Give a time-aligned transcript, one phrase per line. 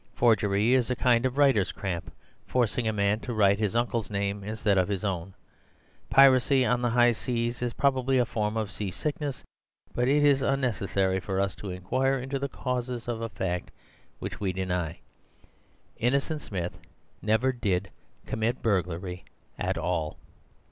[0.15, 2.11] Forgery is a kind of writer's cramp,
[2.47, 5.35] forcing a man to write his uncle's name instead of his own.
[6.09, 9.43] Piracy on the high seas is probably a form of sea sickness.
[9.93, 13.69] But it is unnecessary for us to inquire into the causes of a fact
[14.17, 14.97] which we deny.
[15.97, 16.79] Innocent Smith
[17.21, 17.91] never did
[18.25, 19.23] commit burglary
[19.59, 20.17] at all.